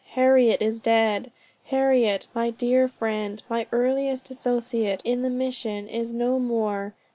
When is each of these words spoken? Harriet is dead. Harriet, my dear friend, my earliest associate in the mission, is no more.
Harriet 0.13 0.59
is 0.63 0.79
dead. 0.79 1.29
Harriet, 1.65 2.25
my 2.33 2.49
dear 2.49 2.87
friend, 2.87 3.43
my 3.47 3.67
earliest 3.71 4.31
associate 4.31 4.99
in 5.05 5.21
the 5.21 5.29
mission, 5.29 5.87
is 5.87 6.11
no 6.11 6.39
more. 6.39 6.95